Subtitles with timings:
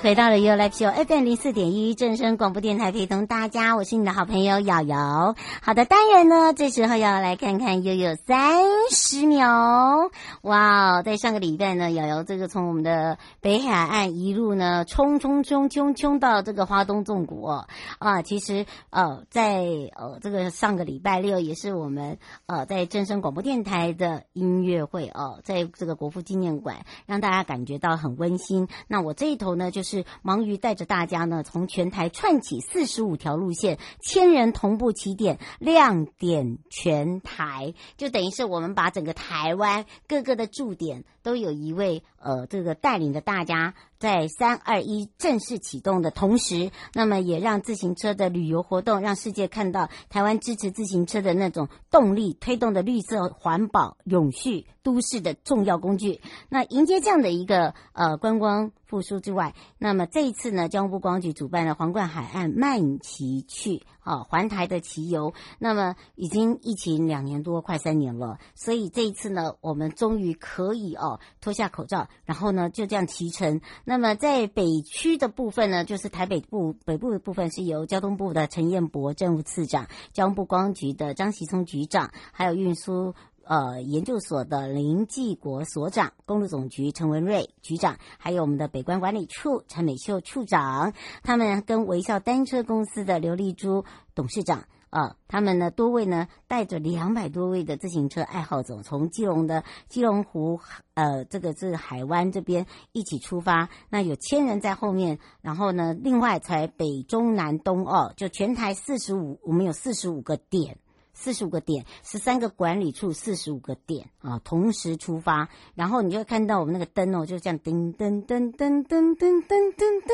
[0.00, 5.34] 回到了 YOLOXO FM 零四点一正声广播电台，陪同大家，我是你的好朋友瑶瑶。
[5.62, 10.10] 好的，当然呢，这时候要来看看悠悠三十秒。
[10.42, 17.66] 哇哦，在上个礼拜呢，瑶瑶这个从我们的北海岸一路呢冲冲冲冲冲到这个花东纵谷哦
[17.98, 19.64] 啊，其实呃在
[19.96, 28.68] 呃这个上个礼拜六也是我们呃在正声广播电台的音乐会哦，在这个国父纪念馆让大家感觉到很温馨。
[28.86, 29.72] 那我这一头呢。
[29.78, 43.74] 就是是忙于带着大家呢，从全台串起四十五条路线，千人同步起点，亮点全台，就等于是我们把整个台湾各个的驻点都有一位呃，这个带领着大家。
[43.98, 56.20] 在三二一正式启动的同时，那么也让自行车的旅游活动让世界看到台湾支持自行车的那种动力，推动的绿色环保、永续都市的重要工具。
[56.48, 65.34] 那迎接这样的一个呃观光复苏之外，那么这一次呢，交通部观光局主办了皇冠海岸慢骑去啊环台的骑游。
[65.58, 73.60] 那么已经疫情两年多，快三年了，所以这一次呢，我们终于可以哦脱下口罩，然后呢就这样骑乘。
[73.84, 83.14] 那么在北区的部分呢，就是台北部北部的部分是由交通部的陈彦博政务次长，交通部观光局的张其聪局长，还有运输
[83.44, 90.92] 呃研究所的林继国所长，公路总局陈文瑞局长，还有我们的北关管理处陈美秀处长，
[91.22, 94.66] 他们跟微笑单车公司的刘丽珠董事长。
[94.90, 100.60] 啊，他们呢多位呢带着两百多位的自行车爱好者，从基隆的基隆湖，
[100.94, 103.68] 呃，这个是海湾这边一起出发。
[103.90, 110.78] 那有千人在后面，然后呢，另外才北中南东哦，就全台四十五，我们有四十五个点，
[111.12, 115.48] 四十五个点，十三个管理处，四十五个点啊，同时出发。
[115.74, 120.10] 然后你就会看到我们那个灯哦，就这样噔噔噔噔噔噔噔噔噔，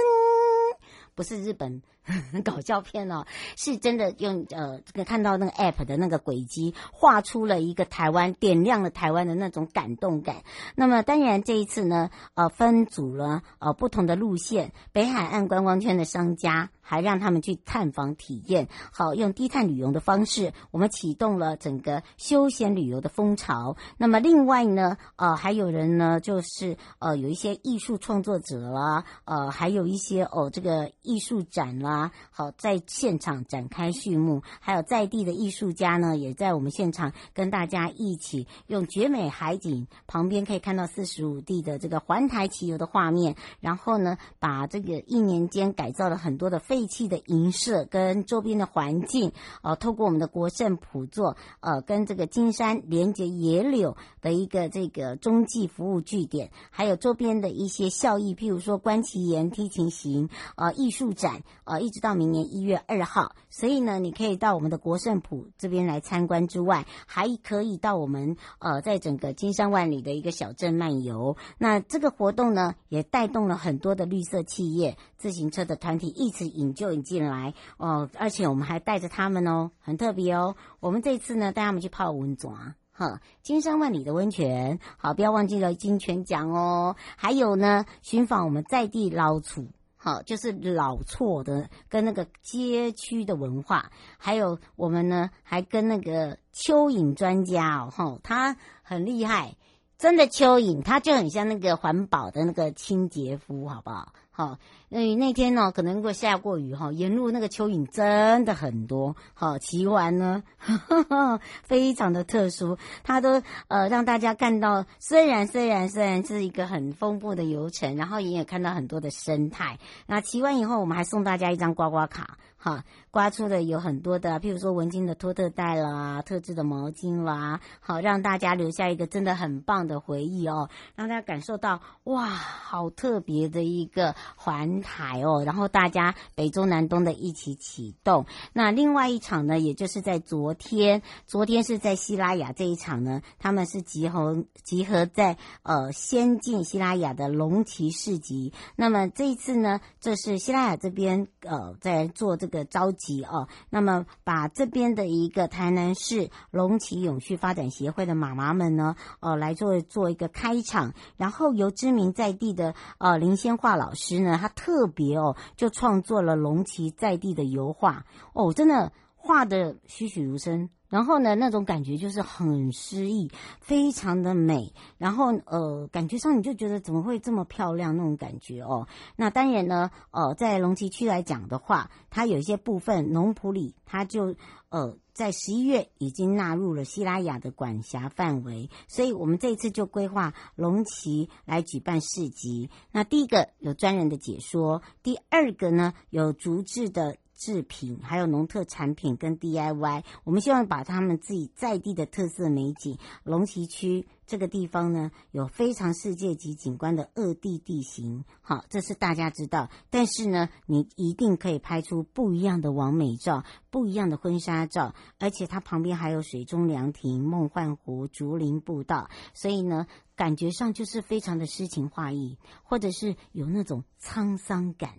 [1.14, 1.80] 不是日本。
[2.44, 3.24] 搞笑片哦，
[3.56, 10.42] 是真的用呃这个看到那个 app 的那个轨迹，画出了一个台湾，点亮了台湾的那种感动感。
[10.74, 23.76] 那么当然这一次呢，呃分组了呃不同的路线，北海岸观光圈的商家还让他们去探访体验，好用低碳旅游的方式，我们启动了整个休闲旅游的风潮。
[23.96, 31.93] 那么另外呢，呃还有人呢就是呃有一些艺术创作者啦，呃还有一些哦这个艺术展啦。
[31.94, 49.30] 啊，好，在现场展开序幕，还有在地的艺术家呢，也在我们现场跟大家一起用绝美海景旁边可以看到四十五地的这个环台骑游的画面，然后呢，把这个一年间改造了很多的废弃的营舍跟周边的环境，
[49.62, 61.83] 呃，透过我们的国圣普座，呃，跟这个金山连接野柳的一个这个中继服务据点，还有周边的一些效益，譬如说观其岩、梯情行，呃，艺术展，呃。
[61.84, 71.36] 一直到明年一月二号，所以呢，你可以到我们的国盛埔这边来参观之外，还可以到我们呃，在整个金山万里的一个小镇漫游。
[71.58, 80.56] 那这个活动呢，也带动了很多的绿色企业、自行车的团体一起引就引进来哦，而且我们还带着他们哦，很特别哦。
[80.80, 82.50] 我们这次呢，带他们去泡温泉，
[82.92, 86.96] 哈，金山万里的温泉，好，不要忘记了金泉奖哦。
[87.16, 89.64] 还有呢，寻访我们在地老厝。
[90.04, 99.56] 好，就是老厝的跟那个街区的文化，还有我们呢，还跟那个蚯蚓专家哦，哈，他很厉害，
[99.96, 104.12] 真的蚯蚓，他就很像那个环保的那个清洁夫，好不好？
[104.36, 104.58] 好，
[104.88, 109.14] 那那天呢，可能如果下过雨哈，沿路那个蚯蚓真的很多。
[109.32, 119.78] 好，奇玩呢，呵 呵非常的特殊，它都呃让大家看到，虽然虽然虽然是一个很丰富的游程，然后也有看到很多的生态。
[120.08, 122.36] 那骑完以后，我们还送大家一张刮刮卡。
[122.56, 138.26] 哈，刮出的有很多的，譬如说文青的托特袋啦，特制的毛巾啦，好让大家留下一个真的很棒的回忆哦，让大家感受到哇，好特别的一个环台哦，然后大家北中南东的一起启动。
[138.52, 148.52] 那另外一场呢，也就是在昨天，昨天是在西拉雅这一场呢，他们是集合集合在呃先进西拉雅的龙旗市集。
[148.76, 152.64] 那么这一次呢，这是西拉雅这边呃在做这个。
[152.74, 170.68] 召集哦，那么把这边的一个台南市龙旗永续发展协会的妈妈们呢，呃，来做做一个开场，然后由知名在地的呃林先化老师呢，他特别哦，就创作了龙旗在地的油画哦，真的画的栩栩如生。
[170.90, 173.28] 然后呢，那种感觉就是很诗意，
[173.60, 174.72] 非常的美。
[174.96, 178.86] 然后呃，感觉上你就觉得怎么会这么漂亮那种感觉哦。
[179.16, 184.36] 那当然呢，呃，在龙崎区来讲的话，它有一些部分农圃里，它就
[184.68, 192.68] 呃在十一月已经纳入了希拉雅的管辖范围，所以我们这一次就规划龙旗来举办市集。
[192.92, 197.16] 那第一个有专人的解说，第二个呢有竹制的。
[197.36, 202.98] 制品，还有农特产品跟 DIY，我们希望把他们自己在地的特色美景。
[203.22, 209.68] 龙崎区这个地方呢，有非常世界级景观的恶地地形，好，这是大家知道。
[209.90, 224.94] 但是呢，你一定可以拍出不一样的完美照，不一样的婚纱照，而且它旁边还有水中凉亭、梦幻湖、竹林步道，所以呢，感觉上就是非常的诗情画意，或者是有那种沧桑感。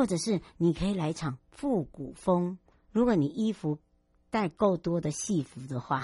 [0.00, 2.56] 或者是你可以来场复古风，
[2.90, 3.78] 如果你衣服
[4.30, 6.02] 带够多的戏服的话，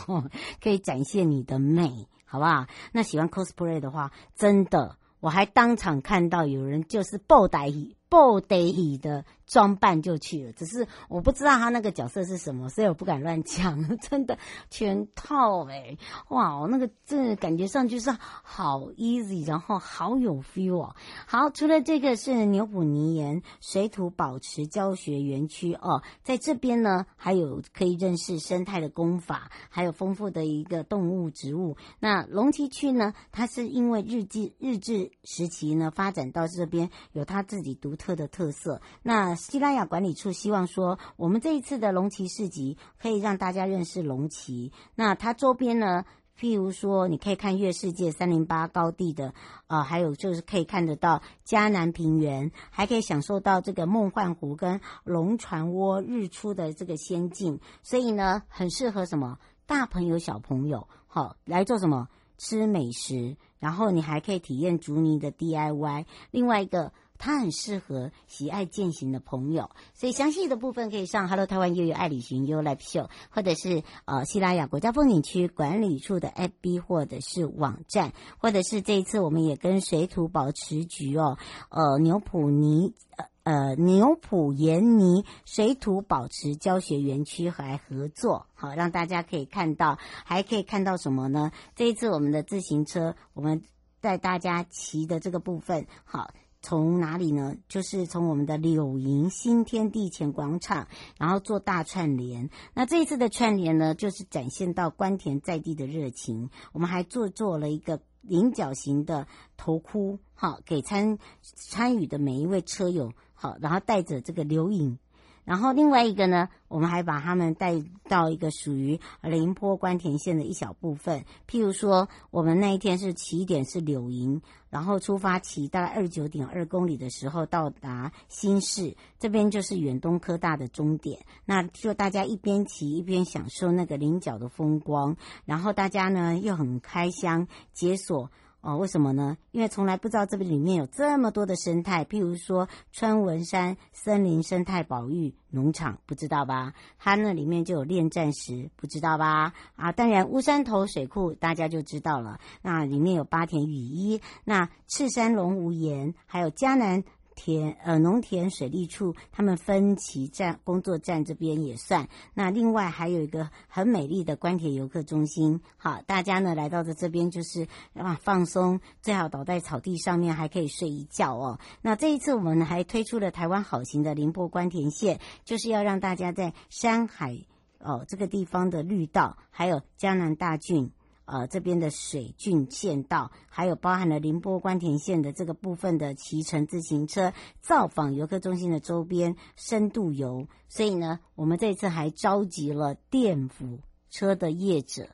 [0.58, 2.66] 可以展现你的美，好不好？
[2.92, 9.26] 那喜欢 cosplay 的话，真的，我还当场看到有人就是布袋戏、布袋戏的。
[9.46, 13.96] 装扮就去了，只是我不知道他那个角色是什么，所以我不敢乱讲。
[13.98, 14.38] 真的
[14.70, 15.98] 全套哎、欸，
[16.30, 20.96] 哇，那个真的感觉上就是好 easy，然后好有 feel 哦。
[21.26, 31.76] 好，除了这个是牛埔泥岩水土保持教学园区哦，在这边呢还有可以认识生态的功法，还有丰富的一个动物植物。
[32.00, 38.80] 那龙崎区呢，它是因为日治日治时期呢发展到这边，有它自己独特的特色。
[39.02, 44.72] 那西拉雅管理处希望说，我们这一次的龙旗市集可以让大家认识龙旗。
[44.94, 46.04] 那它周边呢，
[46.38, 49.32] 譬如说，你可以看月世界三零八高地的，
[49.68, 57.60] 呃，还有就是可以看得到嘉南平原，还可以享受到这个梦幻湖跟龙船窝日出的这个仙境。
[57.82, 66.06] 所以呢，很适合什么大朋友小朋友，好来做什么吃美食，然后你还可以体验竹泥的 DIY。
[66.30, 66.92] 另外一个。
[67.18, 81.38] 它很适合喜爱健行的朋友，所以详细的部分可以上 Hello 台湾悠悠爱旅行 You Life Show，或者是呃西拉雅国家风景区管理处的 FB 或者是网站，或者是这一次我们也跟水土保持局哦，
[81.70, 91.52] 呃牛埔泥呃呃牛埔盐泥水土保持教学园区还合作，好让大家可以看到，还可以看到什么呢？
[91.74, 93.62] 这一次我们的自行车，我们
[94.00, 96.30] 带大家骑的这个部分，好。
[96.66, 97.54] 从哪里呢？
[97.68, 102.50] 就是从我们的柳营新天地前广场，然后做大串联。
[102.74, 106.50] 那这一次的串联呢，就是展现到观田在地的热情。
[106.72, 114.98] 我们还做做了一个菱角形的头箍，好，给参参与的每一位车友，好，然后带着这个留影。
[115.46, 121.24] 然后另外一个呢，我们还把他们带到一个属于林波关田线的一小部分。
[121.48, 131.20] 譬如说，我们那一天是起点是柳营，然后出发骑大概二九点二公里的时候到达新市，这边就是远东科大的终点。
[131.44, 138.30] 那就大家一边骑一边享受那个菱角的风光，然后大家呢又很开箱解锁。
[138.66, 139.38] 哦，为什么呢？
[139.52, 146.74] 因为从来不知道这个里面有这么多的生态，譬如说川文山森林生态保育农场，不知道吧？
[146.98, 149.52] 它那里面就有炼战石，不知道吧？
[149.76, 157.04] 啊，当然乌山头水库大家就知道了，那里面有八田雨衣，那赤山龙无岩，还有嘉南
[157.36, 162.08] 田呃农田水利处他们分歧站工作站这边也算。
[162.34, 171.60] 那另外还有一个很美丽的关铁游客中心，好，大家呢来到的这边就是啊放松，最好倒在草地上面还可以睡一觉哦。
[171.82, 177.38] 那这一次我们还推出了台湾好行的凌波关田线，就是要让大家在山海
[177.78, 180.90] 哦这个地方的绿道，还有江南大郡。
[181.26, 190.46] 呃，这边的水郡县道，还有包含了凌波关田线的这个部分的骑乘自行车，造访游客中心的周边深度游。
[190.68, 195.08] 所以呢，我们这次还召集了电扶车的业者，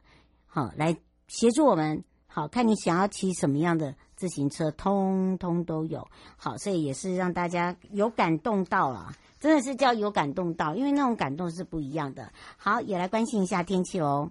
[0.47, 2.05] 好来协助我们。
[2.27, 6.09] 好，看你想要骑什么样的自行车，通通都有。
[6.37, 12.33] 好，所以也是让大家有感动到了，真的是叫有感动到，因为那种感动是不一样的。
[12.57, 14.31] 好，也来关心一下天气哦。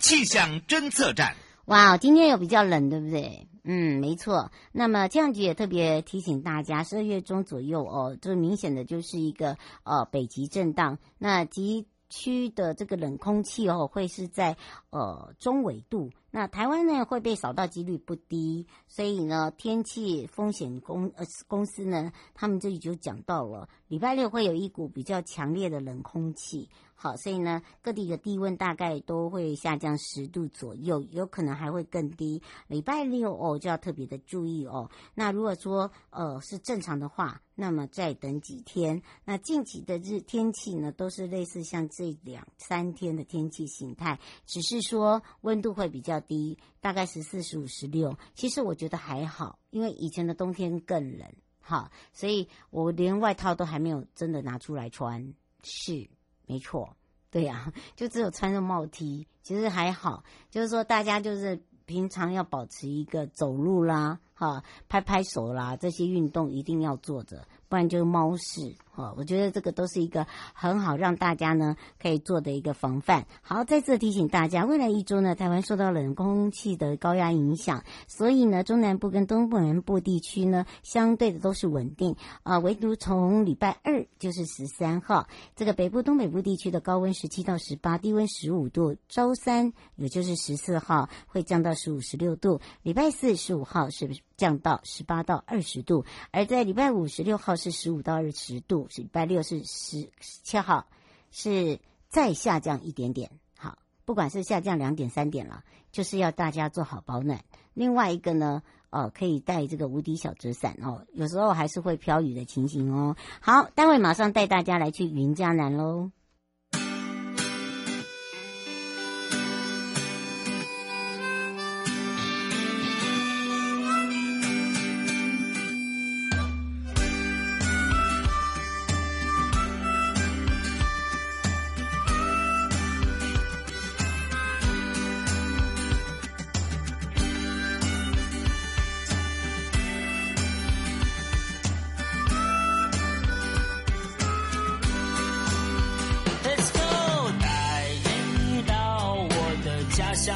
[0.00, 3.46] 气象侦测站，哇，今天有比较冷，对不对？
[3.64, 4.50] 嗯，没错。
[4.72, 14.56] 那么气象局也特别提醒大家，十二月中左右哦，这明显的就是一个呃北极震荡，那极区的这个冷空气哦，会是在
[14.88, 16.10] 呃中纬度。
[16.30, 26.68] 那台湾呢会被扫到几率不低，所以呢天气风险公呃公司呢，他们这里就讲到了，礼拜六会有一股比较强烈的冷空气。
[27.00, 32.42] 好，所以呢，各地的低温大概都会下降十度左右，有可能还会更低。
[32.66, 34.90] 礼拜六哦，就要特别的注意哦。
[35.14, 39.00] 那如果说呃是正常的话，那么再等几天。
[39.24, 48.16] 那近期的日天气呢，都是类似像这两三天的天气形态，只是说温度会比较低，大概十四、十五、十六。
[48.34, 51.28] 其实我觉得还好，因为以前的冬天更冷，
[51.60, 56.08] 哈，所以我连外套都还没有真的拿出来穿，是。
[56.50, 56.96] 没错，
[57.30, 60.24] 对呀、啊，就只有穿着帽 T，其实还好。
[60.50, 68.74] 就是说，大家就是平常要保持一个走路啦，哈，拍拍手啦，这些运动一定要做着，不然就是猫屎。
[68.94, 73.24] 哦，我觉得这个都是一个很好让大家呢可以做的一个防范。
[73.42, 82.58] 好，再次提醒大家，未来一周呢，台湾受到冷空气的高压影响，所以呢，中南部跟东部南部地区呢，相对的都是稳定啊。
[82.58, 98.86] 唯独从礼拜二就是十三号，这个北部东北部地区的高温十七到十八，低温十五度；周三也就是十四号会降到十五、十六度；礼拜四十五号是不是降到十八到二十度，而在礼拜五十六号是十五到二十度。
[98.88, 100.86] 是礼拜六是十七号，
[101.32, 103.32] 是再下降一点点。
[103.58, 107.44] 好，不管是下降两点、三点了，就是要大家做好保暖。
[107.74, 113.16] 另外一个呢，呃，可以带这个无敌小折伞哦，有时候还是会飘雨的情形哦。
[113.40, 116.12] 好，待会马上带大家来去云嘉南喽。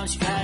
[0.02, 0.41] house you had.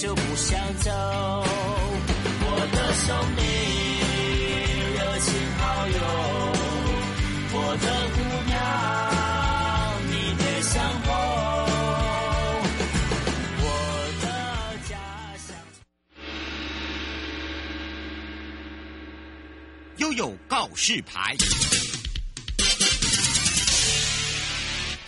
[0.00, 0.90] 就不想走。
[2.42, 3.44] 我的生命
[4.96, 5.28] 热情
[5.58, 6.00] 好友，
[7.52, 8.56] 我的姑娘，
[10.08, 11.08] 你别想走。
[13.60, 13.64] 我
[14.22, 14.24] 的
[14.88, 14.96] 家
[15.36, 15.52] 乡。
[19.98, 21.36] 悠悠告示牌。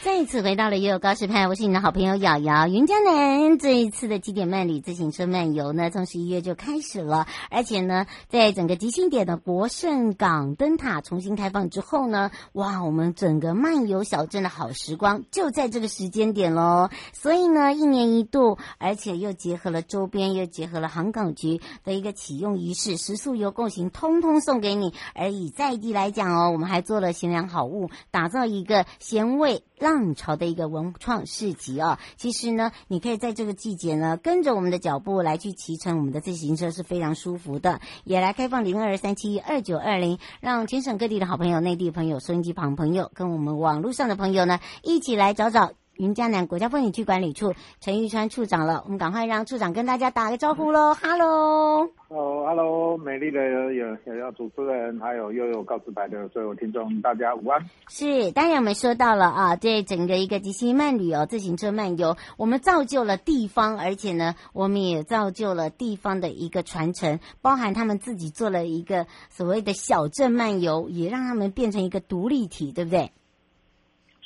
[0.02, 2.66] 再一次回到了悠悠告示牌，我是你的好朋友瑶瑶。
[2.66, 16.90] 云江南这一次的极点慢旅自行车漫游呢，从十一月就开始了，而且呢，在整个极星点的国盛港灯塔重新开放之后呢，哇，我们整个漫游小镇的好时光就在这个时间点喽。
[17.12, 24.94] 所以呢，一年一度，而且又结合了周边，又结合了航港局的一个启用仪式，食宿游共行，通通送给你。
[25.14, 29.62] 而以在地来讲哦，我们还做了贤良好物，打造一个贤味。
[29.82, 31.98] 浪潮的一个文创市集啊。
[32.16, 37.80] 其实呢，你可以在这个季节呢，跟着我们的脚步来去骑乘我们的自行车是非常舒服的。
[38.04, 45.72] 也来开放零二三七二九二零，让全省各地的好朋友、内地朋友、收音机旁朋友跟我们网络上的朋友呢，一起来找找。
[46.02, 50.94] 云嘉南国家风景区管理处陈玉川处长了，我们赶快让处长跟大家打个招呼喽！
[50.94, 57.64] 哈喽，哦，哈喽，美丽的有有有主持人，还有又有告示牌的所有听众，大家午安。
[57.88, 73.12] 是，当然我们说到了啊，这整个一个极星慢旅游、自行车漫游，我们造就了地方，而且呢，我们也造就了地方的一个传承，包含他们自己做了一个所谓的小镇漫游，也让他们变成一个独立体，对不对？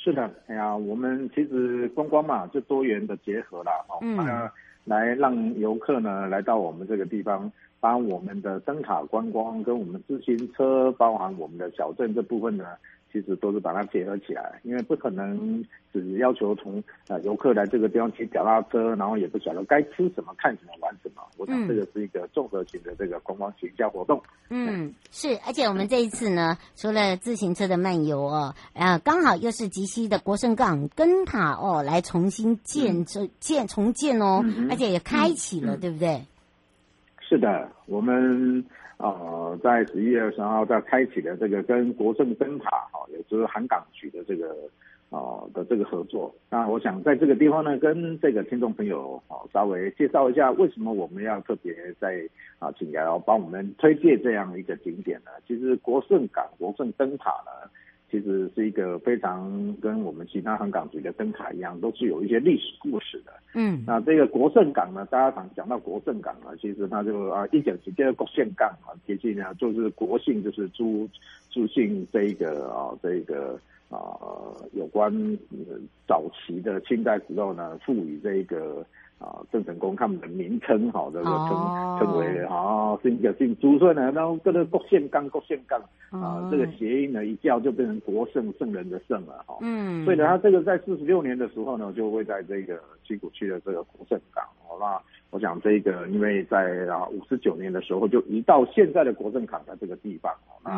[0.07, 4.49] 是的，哎呀，我们其实观光嘛，就多元的结合了，哦，嗯，
[4.85, 12.63] 来让游客呢来到我们这个地方，把我们的灯塔观光跟我们自行车，包含我们的小镇这部分呢。
[13.11, 21.21] 其实都是把它结合起来，因为不可能只要求从呃游客来这个地方骑脚踏车，然后也不晓得该吃什么、看什么、玩什么。
[21.37, 24.21] 我想这个是一个综合型的这个观光行销活动。
[24.49, 36.23] 嗯，是，而且我们这一次呢，除了自行车的漫游哦，呃，刚好又是吉西的国盛港灯塔哦，来重新建这建重建哦，而且也开启了，对不对？
[37.21, 38.65] 是的，我们。
[38.97, 44.55] 呃，在十一月二十号，在开启了这个跟国盛灯塔哈，也就是韩港局的这个
[45.09, 46.33] 呃的这个合作。
[46.49, 52.27] 那我想在这个地方呢，跟这个听众朋友啊稍微介绍一下，为什么我们要特别在
[52.59, 55.31] 啊请瑶瑶帮我们推介这样一个景点呢？
[55.47, 57.69] 其实国盛港国盛灯塔呢。
[58.09, 63.33] 其实是一个非常跟我们其他航港局的灯塔一样，都是有一些历史故事的。
[63.53, 71.09] 嗯，那这个国盛港呢，大家常讲到国盛港呢，其实它就啊一讲起这个国圣港啊，其实呢就是国姓就是朱
[71.49, 73.59] 朱姓这一个啊这一个
[73.89, 73.99] 啊
[74.73, 75.11] 有关
[76.07, 78.85] 早期的清代时候呢，赋予这个。
[79.19, 81.33] 啊，郑成功他们的名称，好的，称
[81.97, 89.57] 称为啊，是一个姓朱，所以呢，然后这个国圣港，国圣港啊，这个谐音呢一叫就变成国圣圣人的圣了哈。
[89.61, 95.01] 嗯，所以呢，他这个在四十六年的时候呢，就会在这个七股区的这个国圣港，好吧。
[95.29, 100.71] 我想这个，因为在啊五十九年的时候就移到现在的国政港的这个地方，那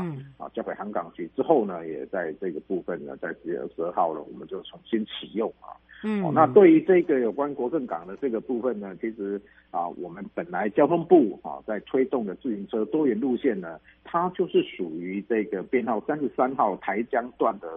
[0.43, 5.77] 啊交给航港局之后呢，也在这个部分呢，在十月二十二号了，我们就重新启用啊。
[6.03, 9.39] 嗯，那对于这个有关国政港的这个部分呢，其实
[9.69, 17.67] 啊，我们本来交通部啊在推动的自行车多元路线呢，它就是属于这个编号三十三号台江段的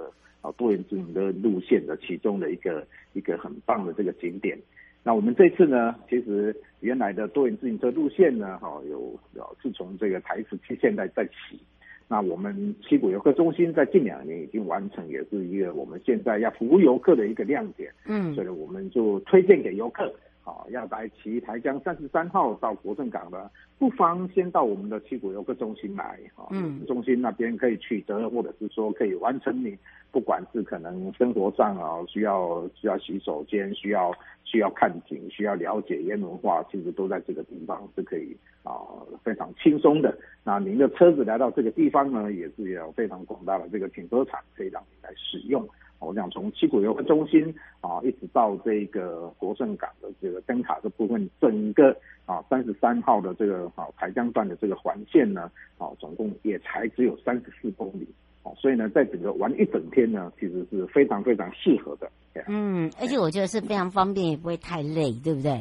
[0.41, 4.57] 啊多元自行车路线的其中的一个一个很棒的这个景点。
[5.05, 11.61] 那我们这次呢，其实原来的多元自行车路线呢，哈，有有自从这个台十七现在在起，
[12.07, 17.93] 那我们七股游客中心在近两年已经完成，也是一个我们现在要服务游客的一个亮点。
[18.07, 20.13] 嗯，所以我们就推荐给游客。
[20.45, 29.79] 好，要来骑台江三十三号到国政港的，不妨先到我们的七股游客中心来，哈，嗯，中心那边可以取得，或者是说可以完成你，
[30.11, 38.75] 不管是可能生活上啊，需要需要洗手间，需要需要看景，需要了解烟文化，其实都在这个地方是可以啊，
[39.23, 40.13] 非常轻松的。
[40.43, 45.65] 那您的车子来到这个地方呢，也是有非常广大的这个停车场可以让你来使用。
[46.05, 58.07] 我想从七股游客中心啊，一直到这个国盛港的这个灯塔这部分，整个啊三十三号的这个啊台江段的这个环线呢，啊总共也才只有三十四公里，
[58.43, 62.11] 哦，所以呢，在整个玩一整天呢，其实是非常非常适合的。
[62.49, 65.53] 嗯，而且我觉得是非常方便，也不会太累，对不对？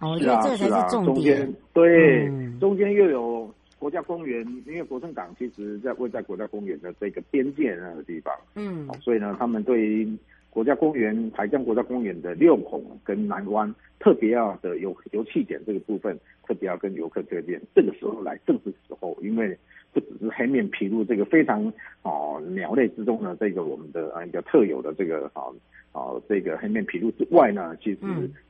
[0.00, 1.14] 哦，我觉得这个才是重点。
[1.14, 3.52] 中间对，嗯、中间又有。
[3.80, 10.06] 国家公园，因为国政港其实在位在国家公园的这个边界那个地方，嗯，所以呢，他们对于
[10.50, 16.14] 国家公园台江国家公园的六孔跟南湾特别要的游游憩点这个部分，
[16.46, 19.56] 特别要跟游客推荐，这个时候来正是时候，因为
[19.94, 25.48] 不只是黑面琵鹭这个非常哦鸟类之中的这个我们的啊一个特有的这个啊
[25.92, 28.00] 啊这个黑面琵鹭之外呢，其实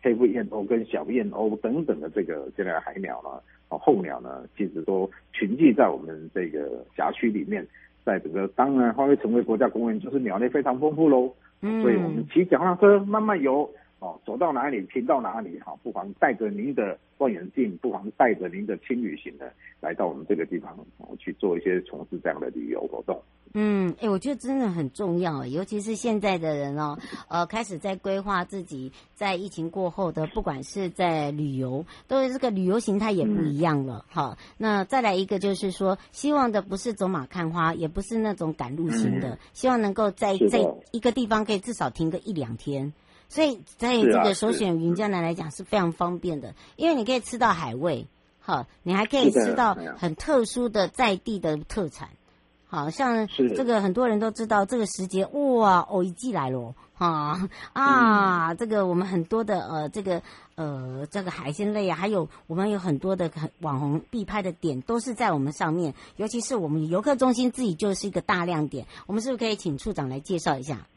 [0.03, 3.41] 黑腹燕鸥跟小燕鸥等等的这个这类海鸟呢。
[3.79, 7.67] 候鸟呢，其实都群聚在我们这个辖区里面，
[8.05, 11.33] 在整个当然它会成为国家公园，就是鸟类非常丰富喽。
[11.63, 13.69] 嗯，所以我们骑脚踏车慢慢游，
[14.01, 19.45] 哦，走到哪里停到哪里，哈，不妨带着您的望远镜，不妨带着您的轻旅行呢，
[19.79, 23.21] 来到我们这个地方，哦，去做一些从事这样的旅游活动。
[23.53, 26.97] 嗯，哎，我觉得真的很重要，尤其是现在的人哦，
[27.29, 34.45] 呃，开始在规划自己在疫情过后的，不管是在旅游，都是这个旅游形态也不一样了，哈、嗯。
[34.57, 40.61] 那再来一个就是说，希望的不是走马看花，也不是那种赶路型的，嗯、希望能够在在
[40.93, 42.95] 一个地方可以至少停个一两天。
[43.31, 48.09] 所以在这个首选云江南来讲是非常方便的，因为你可以吃到海味，
[48.41, 52.09] 好，你还可以吃到很特殊的在地的特产，
[52.67, 60.21] 好像这个很多人都知道这个时节哇，偶一季来了，哈啊，这个我们很多的呃这个
[60.57, 70.89] 呃这个海鲜类啊，还有我们有很多的网红必拍的点都是在我们上面，尤其是我们游客中心自己就是一个大亮点，我们是不是可以请处长来介绍一下？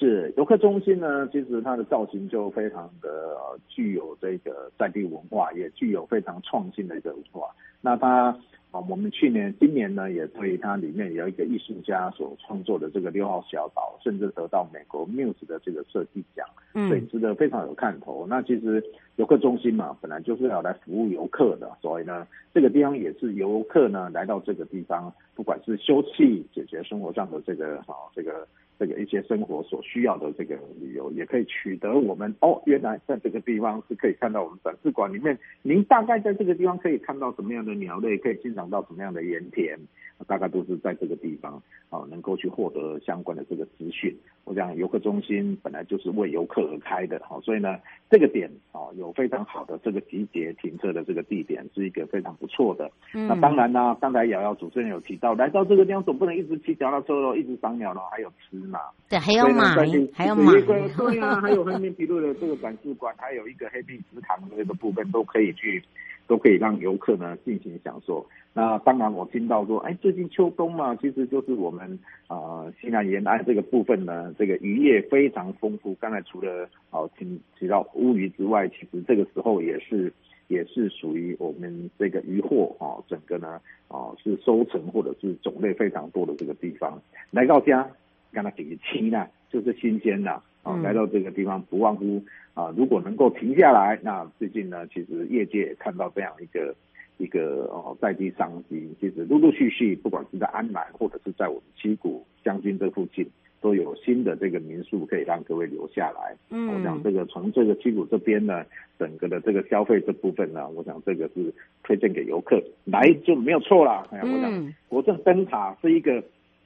[0.00, 7.54] 是游客中心呢，其实它的造型就非常的呃具有这个在地文化，也具有非常创新的一个文化。
[7.82, 8.34] 那它
[8.70, 16.46] 啊，我们去年、今年呢，也对它里面有一个艺术家所创作的这个六号小岛，甚至得到美国 Muse 的这个设计奖，
[16.88, 18.26] 所以值得非常有看头。
[18.26, 18.82] 那其实
[19.16, 28.48] 游客中心嘛，本来就是要来服务游客的，所以呢，这个地方也是游客呢来到这个地方，不管是休憩、解决生活上的这个啊这个。
[28.80, 39.78] 这个一些生活所需要的这个旅游，也可以取得我们哦，原来在这个地方是可以看到我们展示馆里面，您大概在这个地方可以看到什么样的鸟类，可以欣赏到什么样的盐田，
[40.26, 44.14] 大概都是在这个地方啊，能够去获得相关的这个资讯。
[44.44, 47.78] 我想游客中心本来就是为游客而开的，好，所以呢，
[48.10, 52.90] 这个点啊有非常好的这个集结停车的这个地点，是一个非常不错的。
[53.14, 58.80] 嗯、那当然呢，刚才瑶瑶主持人有提到，来到这个地方总不能一直骑脚踏车喽，一直赏鸟喽，还有吃嘛。
[59.08, 59.74] 对，还有马，
[60.12, 60.52] 还有马。
[60.52, 65.82] 对啊，还有横滨皮路的这个展示馆，还有一个黑壁池塘的那个部分都可以去。
[66.30, 68.24] 都可以让游客呢尽情享受。
[68.52, 75.92] 那当然，我听到说，哎，最近秋冬嘛，其实就是我们啊、西南沿岸这个部分呢，这个渔业非常丰富。
[75.96, 80.12] 刚才除了哦提提到乌鱼之外，其实这个时候也是
[80.46, 87.02] 也是属于我们这个渔获啊，整个呢啊是收成或者是种类非常多的这个地方。
[87.32, 87.88] 来到家，
[88.32, 90.40] 刚才几期呢，就是新鲜的，
[90.82, 92.22] 来到这个地方不忘乎。
[92.52, 96.74] 啊，如果能够停下来，那最近呢，其实业界也看到这样一个
[97.16, 103.24] 一个哦在地商机，其实陆陆续续，不管是在安南或者是在我们七股将军这附近，
[103.60, 106.36] 都有新的这个民宿可以让各位留下来。
[106.50, 108.66] 嗯，我想这个从这个七股这边呢，
[108.98, 114.06] 整个的这个消费这部分呢，我想这个是推荐给游客来就没有错了。
[114.10, 116.18] 哎，我想国政灯塔是一个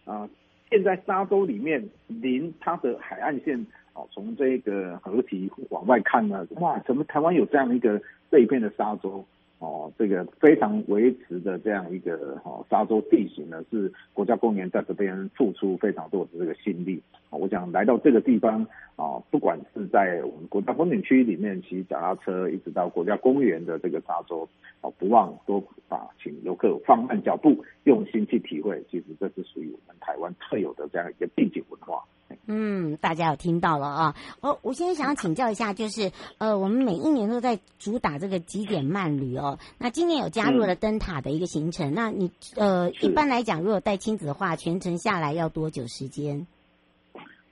[0.07, 0.31] 啊、呃，
[0.71, 3.65] 现在沙洲里面临它的海岸线。
[3.95, 9.25] 哦，从这个河堤往外看呢，哇，怎么台湾有这样一个这一片的沙洲？
[9.61, 17.01] 哦，这个非常维持的这样一个哦沙洲地形呢，是国家公园在这边付出非常多的这个心力。
[17.31, 24.47] 我想来到这个地方啊，不管是在我们国家风景区里面骑脚踏车，一直到国家公园的这个沙洲，
[24.83, 28.85] 哦，不忘多啊，请游客放慢脚步，用心去体会。
[28.91, 32.05] 其实这是属于我们台湾特有的这样一个地景文化。
[32.47, 34.17] 嗯，大家有听到了啊！
[34.41, 39.59] 哦，我现在想要请教一下，就是呃，我们每一年都在主打这个极简慢旅哦。
[39.79, 46.47] 那今年有加入了灯塔的一个行程，嗯、那你呃，一般来讲，如果带亲子的话，全程下来要多久时间？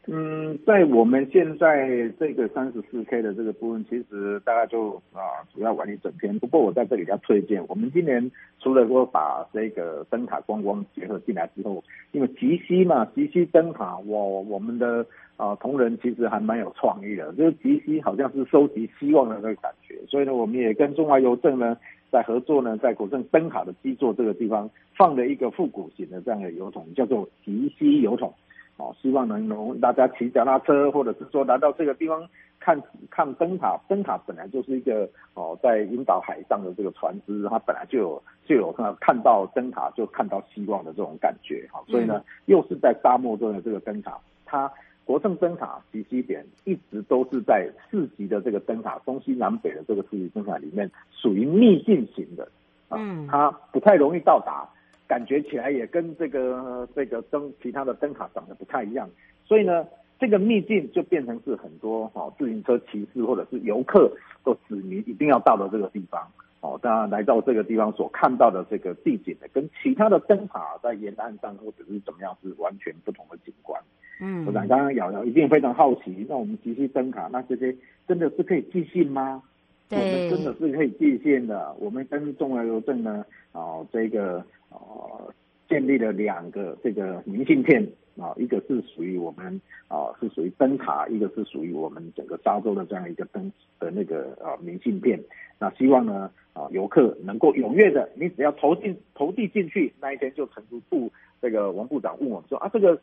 [0.08, 6.36] 嗯，在我们现在这个三十四 K 的这个部分，其实大概就啊，主要玩一整天。
[6.40, 21.76] 不过我在这里要推荐，我们今年除了说把这个灯塔观光结合进来之后，因为极西嘛，极西灯塔，我我们的啊同仁其实还蛮有创意的，就是极西好像是收集希望的那个感觉，所以呢，我们也跟中华邮政呢
[22.10, 28.34] 在合作呢，在古镇灯塔的基座这个地方放了一个复古型的这样的邮筒，叫做极西邮筒。
[28.82, 33.78] 哦，希望能容大家骑脚踏车，或者是说来到这个地方看看灯塔。
[33.88, 41.64] 灯塔本来就是一个哦，在引导海上的这个船只，它本来就有就有看看到灯塔就看到希望的这种感觉。
[41.72, 44.68] 哈，所以呢，又是在沙漠中的这个灯塔，它
[45.04, 52.48] 国政灯塔极西点一直都是在四级的这个灯塔，东西南北的这个四级灯塔里面属于秘境型的。
[52.90, 54.68] 嗯，它不太容易到达。
[55.12, 59.06] 感觉起来也跟这个这个灯其他的灯塔长得不太一样，
[59.44, 59.86] 所以呢，
[60.18, 64.10] 这个秘境就变成是很多哈自行车骑士或者是游客
[64.42, 66.26] 都指明一定要到的这个地方。
[66.62, 73.78] 哦，大家来到这个地方所看到的这个地景呢，跟其他的灯塔在沿岸上或者是怎么样是完全不同的景观。
[74.18, 77.76] 嗯，我想刚刚瑶瑶一定非常好奇，那我们集气灯塔，那这些
[78.08, 79.42] 真的是可以寄信吗？
[79.90, 81.74] 对，我们真的是可以寄信的。
[81.78, 85.32] 我们跟中华邮政呢，哦，这个哦，
[85.68, 87.86] 建立了两个这个明信片
[88.18, 95.22] 啊，一个是属于我们啊，是属于灯塔，一个是属于我们整个沙洲的这样一个灯的那个啊明信片。
[95.58, 101.10] 那希望呢啊，游客能够踊跃的，你只要投进投递进去，那一天就成都部
[101.40, 103.00] 这个王部长问我们说啊，这个。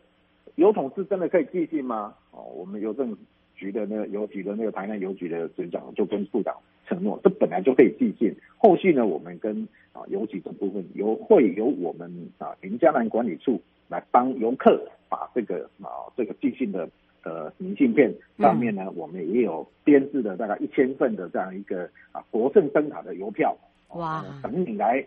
[0.56, 2.14] 邮筒是真的可以寄信吗？
[2.32, 3.16] 哦，我们邮政
[3.56, 6.54] 局的那个邮局的那个台南邮局的局长就跟部长
[6.90, 8.36] 承诺，这本来就可以寄信。
[8.58, 16.90] 后续呢，我们跟啊邮局这部分由会由我们啊云嘉南管理处来帮游客把这个啊这个寄信的
[17.24, 23.56] 呃明信片上面呢，嗯、我们也有编制的大概一千份的这样一个啊国圣灯塔的邮票。
[23.94, 24.26] 哇！
[24.44, 25.06] 等你来，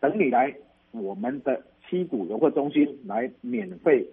[0.00, 0.54] 等你来
[0.92, 4.06] 我们的七股游客中心来免费。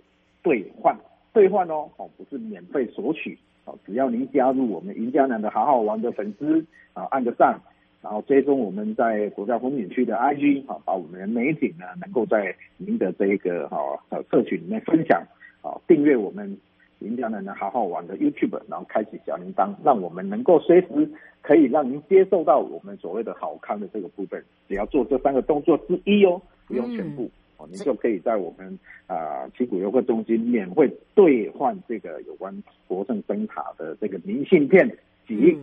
[0.43, 0.97] 兑换
[1.33, 7.59] 兑换哦，哦不是免费索取哦，只要您加入我们云嘉南的好好玩的粉丝啊，按个赞，
[8.01, 13.77] 然后追踪我们在国家风景区的 IG 啊，把我们的美景呢能够在您的这个哈
[14.09, 15.21] 呃社群里面分享
[15.61, 16.57] 啊，订阅我们
[16.99, 21.09] 云嘉南的好好玩的 YouTube，然后开启小铃铛，让我们能够随时
[21.41, 27.29] 可以让您接受到我们所谓的好康的这个部分，只要做这三个动作之一哦，不用全部。
[27.69, 34.97] 你就可以在我们啊旗鼓游客中心免费兑换这个有关国政灯塔的这个明信片
[35.27, 35.57] 及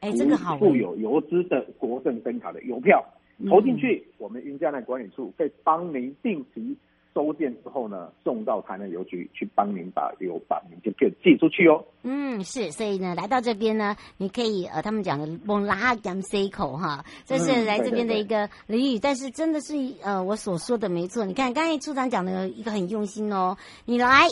[0.00, 3.04] 哎这个好附有邮资的国政灯塔的邮票，
[3.48, 6.76] 投进去，我们云嘉南管理处会帮您定期。
[7.14, 11.84] 收件之后呢，送到台南邮局去帮您把邮把明信片寄出去哦。
[12.02, 18.48] 嗯，是，所以呢，来到这边呢，你可以呃，他们讲的“蒙拉甘塞口”哈，这是来这边的一个俚语。
[18.48, 21.24] 嗯、对对对，但是真的是呃，我所说的没错。
[21.24, 24.26] 你看刚才处长讲的一个很用心哦，你来，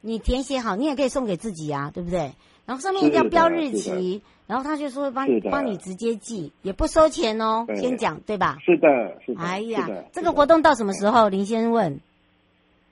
[0.00, 2.30] 你填写好，你也可以送给自己啊，对不对？
[2.66, 7.66] 然后上面一定要标日期，然后他就说帮帮你直接寄，也不收钱哦。
[7.74, 8.58] 先讲对吧？
[8.64, 8.86] 是的，
[9.24, 9.40] 是的。
[9.40, 11.28] 哎呀，这个活动到什么时候？
[11.28, 12.00] 林先生问。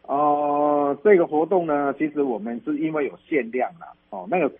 [0.06, 3.86] 哦、呃，这个活动呢，其实我们是因为有限量啦。
[4.10, 4.50] 哦，那个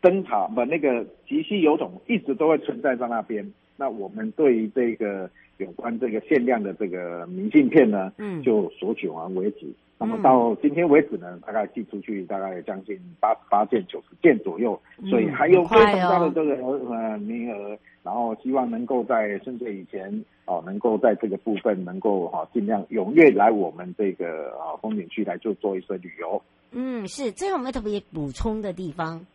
[0.00, 3.46] 灯塔不，那个集气邮筒一直都会存在在那边。
[3.76, 5.28] 那我们对于这个
[5.58, 9.66] 有关这个限量的这个明信片呢，嗯，就索取完为止。
[9.98, 14.80] 那么到今天为止呢，大概寄出去大概将近八十八件、九十件左右，
[15.10, 16.54] 所以还有非常大的这个
[16.90, 17.76] 呃名额。
[18.06, 26.40] 然后希望能够在春节以前哦，能够在这个部分能够哈尽量踊跃来我们这个啊风景区来做做一些旅游。
[26.70, 29.26] 嗯，是，这个我们特别补充的地方。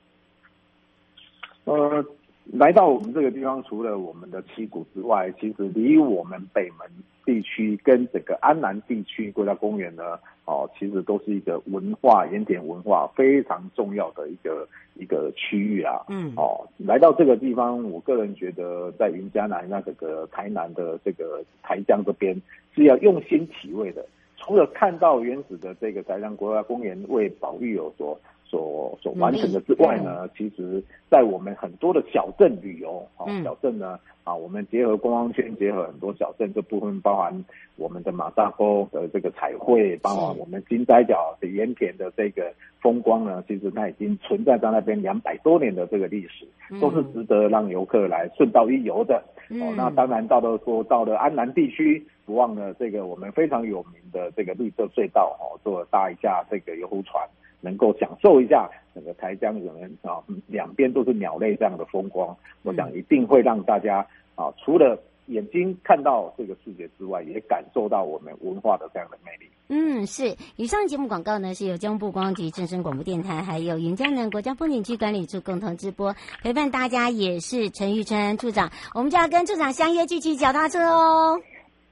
[1.66, 2.06] 呃，
[2.46, 6.88] 来到我们这个地方，除了我们的七谷之外，其实离我们北门
[7.26, 10.20] 地区跟整个安南地区国家公园呢。
[10.44, 16.02] 哦，其实都是一个文化盐田文化非常重要的一个一个区域啊。
[16.10, 22.36] 嗯，哦，来到这个地方，我个人觉得在云嘉南那这个台南的这个台江这边
[22.76, 24.04] 是要用心体味的。
[24.36, 28.20] 除了看到原始的这个台江国家公园为保育有所
[28.52, 33.98] 所所完成的之外呢，其实在我们很多的小镇旅游，哦，小镇呢。
[34.24, 37.44] 啊，我们结合观光圈，结合很多小镇，这部分包含
[37.76, 46.46] 我们的马萨沟的这个彩绘，包含我们金仔角的盐田的这个风光呢，其实它已经存在在那边两百多年的这个历史，
[46.80, 49.24] 都是值得让游客来顺道一游的。
[49.60, 57.28] 哦，那当然到了说到了安南地区，不忘了这个我们非常有名的这个绿色隧道哦，坐搭一下这个游湖船，
[57.62, 64.06] 能够享受一下整个台江人啊，两边都是鸟类这样的风光，我想一定会让大家。
[64.34, 64.98] 啊，除了
[65.28, 69.52] 眼睛看到这个世界之外，也感受到我们文化的这样的魅力。
[69.68, 70.36] 嗯，是。
[70.56, 76.16] 以上节目广告呢，是由交通部光局、正声广播电台，还有云江南国家风景区管理处共同直播。
[76.42, 81.40] 陪伴大家也是陈玉春处长，我们就要跟处长相约继续脚踏车哦。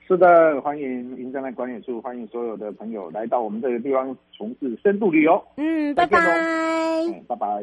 [0.10, 5.40] 是的，欢迎云嘉南管理处，欢迎所有的朋友来到我们这个地方从事深度旅游。
[5.56, 6.18] 嗯，拜拜。
[6.20, 7.62] 嗯，拜拜。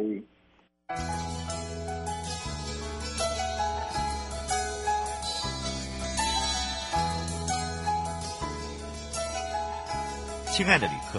[10.53, 11.19] 亲爱的旅客，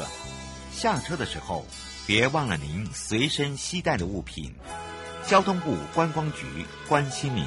[0.72, 1.66] 下车的时候
[2.08, 4.54] 别忘了您随身携带的物品。
[5.24, 6.46] 交通部观光局
[6.88, 7.44] 关心您。